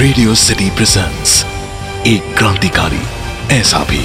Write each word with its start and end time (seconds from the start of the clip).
Radio 0.00 0.34
City 0.34 0.70
presents 0.70 1.44
एक 2.06 2.36
क्रांतिकारी, 2.38 3.00
ऐसा 3.54 3.78
भी। 3.78 3.98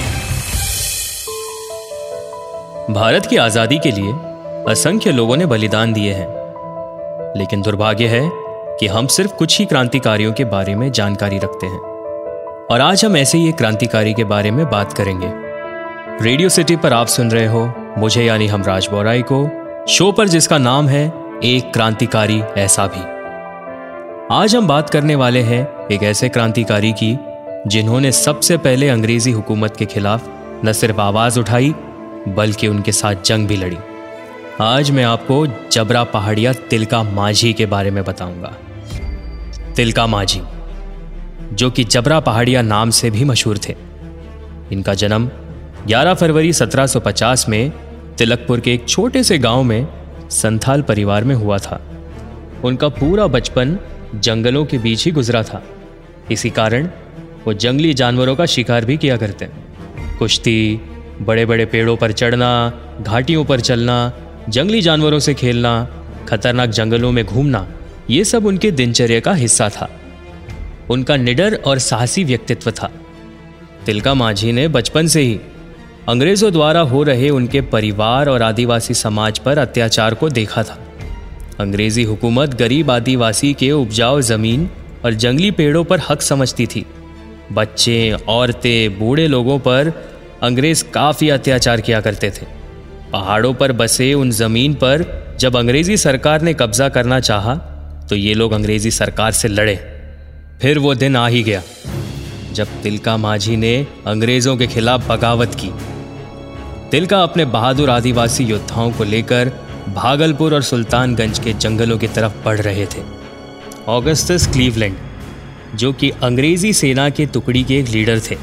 भारत 2.94 3.26
की 3.26 3.38
आज़ादी 3.38 3.78
के 3.78 3.92
लिए 3.92 4.12
असंख्य 4.72 5.12
लोगों 5.12 5.38
ने 5.38 5.46
बलिदान 5.46 5.94
दिए 5.94 6.14
हैं। 6.14 6.28
लेकिन 7.38 7.62
दुर्भाग्य 7.62 8.08
है 8.08 8.30
कि 8.80 8.88
हम 8.88 9.08
सिर्फ़ 9.08 9.34
कुछ 9.34 9.60
ही 9.60 9.66
क्रांतिकारियों 9.66 10.34
के 10.34 10.46
बारे 10.46 10.76
में 10.76 10.92
जानकारी 10.92 11.38
रखते 11.38 11.68
हैं। 11.68 11.80
और 12.72 12.82
आज 12.82 13.06
हम 13.06 13.18
ऐसे 13.18 13.38
ही 13.38 13.50
एक 13.50 13.56
क्रांतिकारी 13.56 14.14
के 14.14 14.24
बारे 14.24 14.52
में 14.52 14.70
बात 14.70 14.94
करेंगे। 14.94 15.32
रेडियो 16.26 16.50
सिटी 16.50 16.76
पर 16.76 16.94
आप 16.94 17.08
सुन 17.08 17.32
रहे 17.32 17.48
हो, 17.48 17.74
मुझे 17.98 18.24
यानी 18.24 18.48
हम 18.48 18.64
राज 18.64 18.88
बोराई 18.92 19.22
को, 19.32 19.50
शो 19.88 20.12
पर 20.12 20.28
जिसका 20.28 20.58
नाम 20.58 20.88
है, 20.88 21.14
एक 21.44 21.74
क्रांतिकारी 21.74 22.42
ऐसा 22.58 22.88
भी। 22.88 23.15
आज 24.32 24.56
हम 24.56 24.68
बात 24.68 24.90
करने 24.90 25.16
वाले 25.16 25.42
हैं 25.42 25.88
एक 25.88 26.04
ऐसे 26.04 26.30
क्रांतिकारी 26.30 26.92
की, 26.92 27.18
जिन्होंने 27.68 28.12
सबसे 28.12 28.58
पहले 28.58 28.90
अंग्रेज़ी 28.90 29.32
हुकूमत 29.32 29.76
के 29.78 29.86
खिलाफ 29.86 30.24
न 30.66 30.72
सिर्फ़ 30.72 31.02
आवाज़ 31.02 31.40
उठाई, 31.40 31.76
बल्कि 32.28 32.68
उनके 32.68 32.92
साथ 32.92 33.16
जंग 33.26 33.48
भी 33.48 33.58
लड़ी। 33.58 33.78
आज 34.62 34.92
मैं 34.92 35.04
आपको 35.04 35.48
जबरा 35.72 36.04
पहाड़िया 36.04 36.54
तिलका 36.54 37.04
माझी 37.04 37.54
के 37.54 37.66
बारे 37.66 37.92
में 37.92 38.04
बताऊँगा। 38.04 38.54
तिलका 39.76 40.08
माझी, 40.08 40.42
जो 41.54 41.72
कि 41.72 41.84
जबरा 41.84 42.20
पहाड़िया 42.20 42.62
नाम 42.62 42.90
से 42.90 43.10
भी 43.10 43.24
मशहूर 43.24 43.58
थे। 43.58 43.76
इनका 44.72 44.94
जन्म 44.94 45.30
11 45.88 46.14
फरवरी 46.14 46.54
1750 46.54 47.50
में 47.50 47.72
तिलकपुर 48.18 48.60
के 48.60 48.74
एक 48.74 48.90
छोटे 48.90 49.24
से 49.24 49.38
गाँव 49.38 49.64
में 49.64 49.88
संथाल 50.30 50.82
परिवार 50.82 51.24
में 51.24 51.36
हुआ 51.36 51.58
था। 51.58 51.82
उनका 52.64 52.90
पूरा 52.90 53.28
बचपन 53.28 53.80
जंगलों 54.20 54.66
के 54.66 54.78
बीच 54.78 55.06
ही 55.06 55.12
गुजरा 55.12 55.44
था। 55.44 55.64
इसी 56.32 56.50
कारण 56.50 56.90
वो 57.48 57.54
जंगली 57.54 57.94
जानवरों 57.94 58.36
का 58.36 58.46
शिकार 58.46 58.86
भी 58.86 58.98
किया 58.98 59.18
करते। 59.18 59.48
कुश्ती 60.20 60.82
बड़े 61.22 61.46
बड़े 61.46 61.66
पेड़ों 61.66 61.98
पर 61.98 62.12
चढ़ना, 62.12 62.74
घाटियों 63.02 63.46
पर 63.46 63.60
चलना, 63.60 64.14
जंगली 64.50 64.82
जानवरों 64.82 65.20
से 65.20 65.34
खेलना, 65.34 65.88
खतरनाक 66.28 66.70
जंगलों 66.70 67.12
में 67.12 67.26
घूमना, 67.26 67.68
ये 68.10 68.24
सब 68.24 68.46
उनके 68.46 68.72
दिनचर्या 68.72 69.20
का 69.20 69.34
हिस्सा 69.34 69.70
था। 69.70 69.90
उनका 70.90 71.18
निडर 71.18 71.56
और 71.56 71.80
साहसी 71.80 72.24
व्यक्तित्व 72.24 72.72
था। 72.72 72.92
तिलका 73.86 74.14
माझी 74.14 74.52
ने 74.52 74.68
बचपन 74.68 75.08
से 75.08 75.22
ही 75.22 75.40
अंग्रेज़ों 76.10 76.52
द्वारा 76.52 76.80
हो 76.80 77.04
रहे 77.04 77.30
उनके 77.30 77.62
परिवार 77.62 78.30
और 78.30 78.42
आदिवासी 78.42 78.94
समाज 78.94 79.40
पर 79.40 79.58
अत्याचार 79.58 80.14
को 80.14 80.30
देखा 80.30 80.64
था। 80.64 80.85
अंग्रेज़ी 81.60 82.04
हुकूमत 82.04 82.54
गरीब 82.54 82.90
आदिवासी 82.92 83.54
के 83.54 83.72
उपजाऊ 83.72 84.22
ज़मीन 84.22 84.70
और 85.06 85.14
जंगली 85.16 85.52
पेड़ों 85.52 85.84
पर 85.84 86.00
हक 86.10 86.22
समझती 86.22 86.66
थी। 86.66 86.86
बच्चे, 87.52 88.18
औरतें, 88.28 89.00
बूढ़े 89.00 89.28
लोगों 89.28 89.58
पर 89.60 89.92
अंग्रेज़ 90.44 90.84
काफ़ी 90.94 91.30
अत्याचार 91.30 91.82
किया 91.82 92.02
करते 92.02 92.30
थे। 92.32 92.46
पहाड़ों 93.12 93.54
पर 93.54 93.72
बसे 93.74 94.14
उन 94.14 94.32
ज़मीन 94.34 94.74
पर 94.74 95.06
जब 95.40 95.56
अंग्रेज़ी 95.56 95.98
सरकार 95.98 96.42
ने 96.42 96.54
कब्जा 96.54 96.90
करना 96.90 97.20
चाहा 97.22 97.56
तो 98.10 98.16
ये 98.16 98.34
लोग 98.34 98.52
अंग्रेज़ी 98.52 98.92
सरकार 98.92 99.32
से 99.32 99.48
लड़े। 99.48 99.76
फिर 100.62 100.80
वो 100.80 100.94
दिन 100.96 101.16
आ 101.16 101.28
ही 101.28 101.44
गया, 101.44 101.62
जब 102.54 102.82
तिलका 102.84 103.18
माझी 103.18 103.56
ने 103.58 103.76
अंग्रेज़ों 104.08 104.56
के 104.58 104.68
खिलाफ 104.68 105.10
बगावत 105.10 105.56
की। 105.56 105.72
तिलका 106.92 107.22
अपने 107.24 107.46
बहादुर 107.48 107.90
आदिवासी 107.90 108.44
योद्धाओं 108.44 108.92
को 108.92 109.04
लेकर 109.06 109.52
भागलपुर 109.88 110.54
और 110.56 110.62
सुल्तानगंज 110.62 111.40
के 111.40 111.54
जंगलों 111.54 111.98
की 111.98 112.08
तरफ़ 112.08 112.34
बढ़ 112.46 112.60
रहे 112.60 112.86
थे। 112.86 113.02
ऑगस्टस 113.88 114.48
क्लीवलैंड 114.48 114.96
जो 115.76 115.92
कि 115.94 116.10
अंग्रेज़ी 116.24 116.72
सेना 116.74 117.10
के 117.10 117.26
टुकड़ी 117.26 117.64
के 117.64 117.78
एक 117.80 117.88
लीडर 117.88 118.20
थे, 118.22 118.38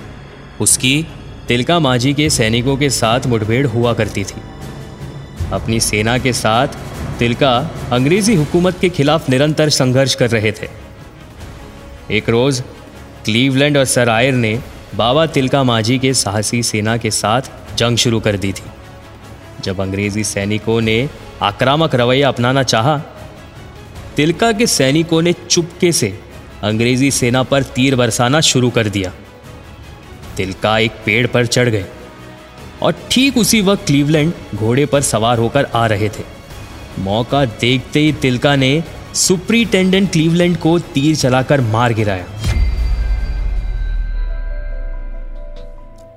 उसकी 0.61 1.07
तिलका 1.49 1.79
माझी 1.81 2.13
के 2.15 2.29
सैनिकों 2.31 2.77
के 2.77 2.91
साथ 2.91 3.27
मुठभेड़ 3.27 3.67
हुआ 3.67 3.93
करती 3.93 4.25
थी। 4.25 4.43
अपनी 5.53 5.81
सेना 5.81 6.17
के 6.19 6.33
साथ 6.33 6.77
तिलका 7.19 7.57
अंग्रेज़ी 7.93 8.35
हुकूमत 8.35 8.79
के 8.81 8.89
खिलाफ 8.89 9.29
निरंतर 9.31 9.69
संघर्ष 9.71 10.15
कर 10.15 10.31
रहे 10.31 10.53
थे। 10.53 10.69
एक 12.11 12.29
रोज 12.29 12.63
क्लीवलैंड 13.25 13.77
और 13.77 13.85
सर 13.85 14.09
आयर 14.09 14.35
ने 14.35 14.59
बाबा 14.95 15.27
तिलका 15.27 15.63
माझी 15.65 15.99
के 15.99 16.15
साहसी 16.15 16.63
सेना 16.63 16.97
के 16.97 17.11
साथ 17.11 17.51
जंग 17.77 17.97
शुरू 17.97 18.21
कर 18.21 18.37
दी 18.37 18.53
थी, 18.53 18.71
जब 19.65 19.81
अंग्रेज़ी 19.81 20.25
सैनिकों 20.25 20.81
ने 20.81 21.09
आक्रामक 21.43 21.95
रवैया 21.95 22.29
अपनाना 22.29 22.63
चाहा, 22.63 22.97
तिलका 24.17 24.51
के 24.53 24.67
सैनिकों 24.67 25.21
ने 25.23 25.33
चुपके 25.33 25.91
से 25.93 26.19
अंग्रेज़ी 26.63 27.11
सेना 27.11 27.43
पर 27.43 27.63
तीर 27.75 27.97
बरसाना 27.97 28.41
शुरू 28.41 28.71
कर 28.71 28.89
दिया। 28.89 29.13
तिलका 30.37 30.79
एक 30.79 30.93
पेड़ 31.07 31.27
पर 31.27 31.47
चढ़ 31.47 31.69
गए 31.69 31.85
और 32.83 32.95
ठीक 33.11 33.39
उसी 33.39 33.61
वक्त 33.61 33.87
क्लीवलैंड 33.87 34.33
घोड़े 34.55 34.85
पर 34.87 35.01
सवार 35.01 35.39
होकर 35.39 35.65
आ 35.75 35.87
रहे 35.87 36.09
थे। 36.09 36.25
मौका 36.99 37.45
देखते 37.45 38.01
ही 38.01 38.13
तिलका 38.13 38.55
ने 38.57 38.83
सुप्रिटेंडेंट 39.15 40.11
क्लीवलैंड 40.13 40.57
को 40.57 40.79
तीर 40.95 41.17
चलाकर 41.17 41.61
मार 41.61 41.93
गिराया। 41.93 42.27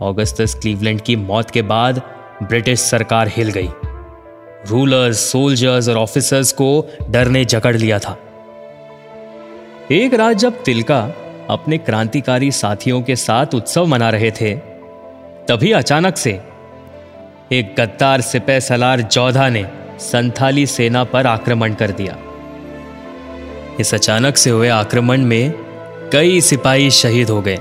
ऑगस्टस 0.02 0.56
क्लीवलैंड 0.56 1.02
की 1.02 1.16
मौत 1.16 1.52
के 1.52 1.62
बाद 1.64 2.02
ब्रिटिश 2.44 2.80
सरकार 2.82 3.28
हिल 3.28 3.50
गई। 3.50 3.70
रूलर्स 4.70 5.20
सोल्जर्स 5.32 5.90
और 5.90 5.98
ऑफिसर्स 5.98 6.52
को 6.52 6.70
डर 7.10 7.28
ने 7.28 7.46
जकड़ 7.46 7.76
लिया 7.78 8.00
था। 8.00 8.18
एक 9.92 10.14
रात 10.14 10.38
जब 10.38 10.64
तिलका 10.64 11.00
अपने 11.50 11.78
क्रांतिकारी 11.78 12.52
साथियों 12.52 13.02
के 13.02 13.16
साथ 13.16 13.54
उत्सव 13.54 13.86
मना 13.86 14.10
रहे 14.10 14.32
थे, 14.32 14.54
तभी 15.48 15.72
अचानक 15.72 16.18
से 16.18 16.32
एक 17.52 17.76
गद्दार 17.80 18.22
सिपह 18.22 18.60
सलार 18.60 19.02
जौधा 19.02 19.50
ने 19.50 19.66
संथाली 20.02 20.66
सेना 20.66 21.04
पर 21.04 21.28
आक्रमण 21.28 21.74
कर 21.74 21.92
दिया। 21.92 22.18
इस 23.80 23.94
अचानक 23.94 24.38
से 24.38 24.50
हुए 24.50 24.70
आक्रमण 24.70 25.22
में 25.22 25.54
कई 26.14 26.42
सिपाही 26.42 26.92
शहीद 26.92 27.30
हो 27.30 27.42
गए 27.42 27.58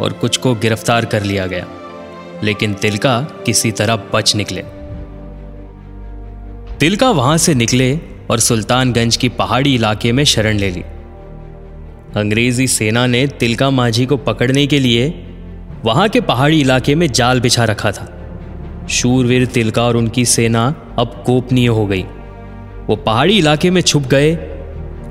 और 0.00 0.12
कुछ 0.12 0.36
को 0.36 0.54
गिरफ़्तार 0.54 1.04
कर 1.04 1.22
लिया 1.22 1.46
गया, 1.46 1.66
लेकिन 2.42 2.74
तिलका 2.74 3.20
किसी 3.46 3.72
तरह 3.72 3.96
बच 4.14 4.34
निकले। 4.36 4.64
तिलका 6.82 7.10
वहाँ 7.10 7.36
से 7.38 7.54
निकले 7.54 8.00
और 8.30 8.40
सुल्तानगंज 8.40 9.16
की 9.16 9.28
पहाड़ी 9.28 9.74
इलाके 9.74 10.12
में 10.12 10.24
शरण 10.24 10.56
ले 10.56 10.70
ली। 10.70 10.80
अंग्रेज़ी 12.16 12.66
सेना 12.66 13.06
ने 13.06 13.26
तिलका 13.26 13.70
माझी 13.70 14.06
को 14.06 14.16
पकड़ने 14.16 14.66
के 14.66 14.78
लिए 14.78 15.28
वहाँ 15.84 16.08
के 16.08 16.20
पहाड़ी 16.20 16.60
इलाके 16.60 16.94
में 16.94 17.06
जाल 17.08 17.40
बिछा 17.40 17.64
रखा 17.64 17.92
था। 17.92 18.08
शूरवीर 18.90 19.46
तिलका 19.46 19.82
और 19.82 19.96
उनकी 19.96 20.24
सेना 20.24 20.64
अब 20.98 21.22
गोपनीय 21.26 21.66
हो 21.66 21.86
गई। 21.86 22.02
वो 22.86 22.96
पहाड़ी 22.96 23.38
इलाके 23.38 23.70
में 23.70 23.80
छुप 23.80 24.02
गए 24.02 24.34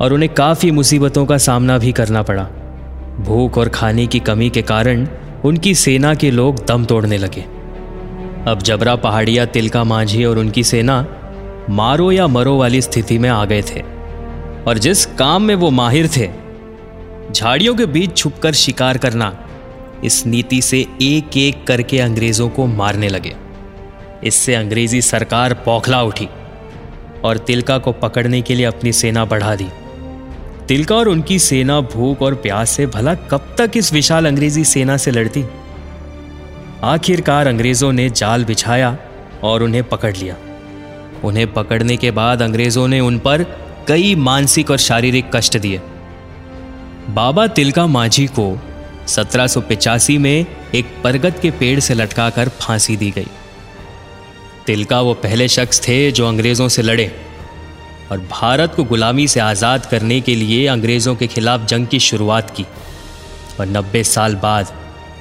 और 0.01 0.13
उन्हें 0.13 0.33
काफ़ी 0.33 0.71
मुसीबतों 0.71 1.25
का 1.25 1.37
सामना 1.37 1.77
भी 1.77 1.91
करना 1.91 2.23
पड़ा। 2.23 2.43
भूख 3.19 3.57
और 3.57 3.69
खाने 3.69 4.07
की 4.07 4.19
कमी 4.19 4.49
के 4.49 4.61
कारण 4.61 5.07
उनकी 5.45 5.75
सेना 5.75 6.13
के 6.15 6.31
लोग 6.31 6.65
दम 6.65 6.85
तोड़ने 6.85 7.17
लगे। 7.17 7.45
अब 8.47 8.59
जबरा 8.61 8.95
पहाड़िया 8.95 9.45
तिलका 9.45 9.83
माझी 9.83 10.25
और 10.25 10.39
उनकी 10.39 10.63
सेना 10.63 11.05
मारो 11.69 12.11
या 12.11 12.27
मरो 12.27 12.57
वाली 12.57 12.81
स्थिति 12.81 13.19
में 13.19 13.29
आ 13.29 13.45
गए 13.45 13.61
थे। 13.61 13.79
और 14.67 14.77
जिस 14.77 15.05
काम 15.05 15.43
में 15.43 15.55
वो 15.55 15.69
माहिर 15.69 16.09
थे, 16.17 16.29
झाड़ियों 17.31 17.75
के 17.75 17.85
बीच 17.85 18.17
छुपकर 18.17 18.53
शिकार 18.53 18.97
करना, 18.97 19.47
इस 20.03 20.25
नीति 20.25 20.61
से 20.61 20.85
एक 21.01 21.37
एक 21.37 21.67
करके 21.67 21.99
अंग्रेज़ों 21.99 22.49
को 22.49 22.65
मारने 22.65 23.09
लगे। 23.09 23.35
इससे 24.23 24.55
अंग्रेज़ी 24.55 25.01
सरकार 25.01 25.53
पौखला 25.53 26.03
उठी 26.03 26.29
और 27.23 27.37
तिलका 27.37 27.77
को 27.77 27.91
पकड़ने 27.91 28.41
के 28.41 28.55
लिए 28.55 28.65
अपनी 28.65 28.91
सेना 28.91 29.25
बढ़ा 29.25 29.55
दी। 29.55 29.67
तिलका 30.67 30.95
और 30.95 31.07
उनकी 31.07 31.39
सेना 31.39 31.81
भूख 31.81 32.21
और 32.21 32.35
प्यास 32.35 32.69
से 32.69 32.85
भला 32.85 33.13
कब 33.15 33.55
तक 33.57 33.71
इस 33.75 33.93
विशाल 33.93 34.25
अंग्रेज़ी 34.25 34.63
सेना 34.63 34.97
से 34.97 35.11
लड़ती? 35.11 35.45
आखिरकार 36.83 37.47
अंग्रेज़ों 37.47 37.93
ने 37.93 38.09
जाल 38.09 38.45
बिछाया 38.45 38.97
और 39.43 39.63
उन्हें 39.63 39.83
पकड़ 39.83 40.15
लिया। 40.17 40.35
उन्हें 41.23 41.51
पकड़ने 41.53 41.97
के 41.97 42.11
बाद 42.11 42.41
अंग्रेज़ों 42.41 42.87
ने 42.87 42.99
उन 42.99 43.17
पर 43.19 43.43
कई 43.87 44.15
मानसिक 44.15 44.71
और 44.71 44.77
शारीरिक 44.77 45.31
कष्ट 45.35 45.57
दिए। 45.57 45.81
बाबा 47.09 47.47
तिलका 47.47 47.85
माझी 47.87 48.27
को 48.29 48.45
1785 49.07 50.17
में 50.17 50.45
एक 50.75 50.85
परगत 51.03 51.39
के 51.41 51.51
पेड़ 51.51 51.79
से 51.79 51.93
लटकाकर 51.93 52.49
फांसी 52.59 52.97
दी 52.97 53.11
गई। 53.11 53.27
तिलका 54.67 55.01
वो 55.01 55.13
पहले 55.13 55.47
शख्स 55.47 55.81
थे 55.87 56.11
जो 56.11 56.27
अंग्रेज़ों 56.27 56.67
से 56.67 56.81
लड़े 56.81 57.11
और 58.11 58.19
भारत 58.31 58.73
को 58.75 58.83
गुलामी 58.83 59.27
से 59.27 59.39
आज़ाद 59.39 59.85
करने 59.85 60.19
के 60.21 60.35
लिए 60.35 60.65
अंग्रेज़ों 60.67 61.15
के 61.15 61.27
खिलाफ 61.27 61.65
जंग 61.65 61.87
की 61.87 61.99
शुरुआत 61.99 62.49
की 62.49 62.65
और 63.59 63.67
नब्बे 63.67 64.03
साल 64.03 64.35
बाद 64.35 64.73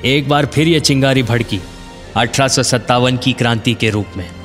एक 0.04 0.28
बार 0.28 0.46
फिर 0.46 0.68
यह 0.68 0.78
चिंगारी 0.80 1.22
भड़की, 1.22 1.60
अठारह 2.16 2.48
सौ 2.48 2.62
सत्तावन 2.62 3.16
की 3.16 3.32
क्रांति 3.32 3.74
के 3.74 3.90
रूप 3.90 4.16
में। 4.16 4.39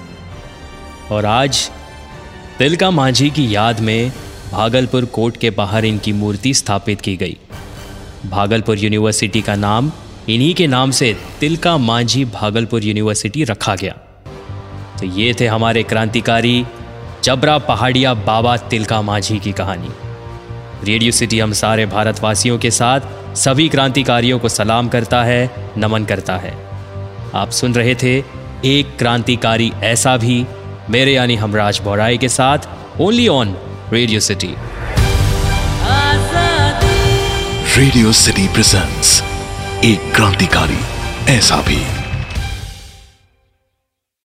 और 1.12 1.26
आज 1.26 1.72
तिलका 2.60 2.92
मांझी 2.92 3.30
की 3.30 3.56
याद 3.56 3.80
में 3.80 4.12
भागलपुर 4.52 5.06
कोर्ट 5.06 5.38
के 5.38 5.50
बाहर 5.50 5.86
इनकी 5.86 6.14
मूर्ति 6.14 6.54
स्थापित 6.54 7.02
की 7.02 7.18
गई। 7.18 7.38
भागलपुर 8.26 8.78
यूनिवर्सिटी 8.78 9.42
का 9.42 9.56
नाम, 9.56 9.92
इन्हीं 10.30 10.56
के 10.56 10.68
नाम 10.68 10.92
से 10.92 11.18
तिलका 11.40 11.78
मांझी 11.78 12.26
भागलपुर 12.26 12.84
यूनिवर्सिटी 12.84 13.44
रखा 13.44 13.76
गया। 13.76 13.94
तो 15.00 15.06
ये 15.06 15.36
थे 15.40 15.48
हमारे 15.48 15.84
क्रांतिकारी 15.84 16.66
जबरा 17.24 17.58
पहाड़िया 17.58 18.14
बाबा 18.14 18.58
तिलका 18.58 19.02
मांझी 19.02 19.40
की 19.40 19.52
कहानी। 19.52 19.90
रेडियो 20.84 21.12
सिटी 21.12 21.40
हम 21.40 21.54
सारे 21.54 21.86
भारतवासियों 21.86 22.58
के 22.58 22.72
साथ 22.72 23.02
सभी 23.36 23.70
क्रांतिकारियों 23.70 24.40
को 24.40 24.50
सलाम 24.50 24.88
करता 24.88 25.24
है, 25.24 25.72
नमन 25.78 26.06
करता 26.06 26.38
है। 26.38 26.54
आप 27.36 27.50
सुन 27.50 27.74
रहे 27.74 27.96
थे, 27.96 28.24
एक 28.66 28.98
क्रांतिकारी 28.98 29.72
ऐसा 29.84 30.18
भी 30.18 30.46
मेरे 30.90 31.14
यानी 31.14 31.36
हमराज 31.36 31.80
बोराई 31.84 32.18
के 32.18 32.30
साथ 32.30 32.68
only 33.02 33.28
on 33.28 33.56
Radio 33.94 34.20
City 34.20 34.54
Radio 37.78 38.12
City 38.12 38.48
presents 38.48 39.22
एक 39.86 40.12
क्रांतिकारी 40.16 40.80
ऐसा 41.36 41.56
भी। 41.56 42.05